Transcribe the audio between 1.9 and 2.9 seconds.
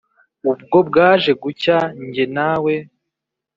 njye nawe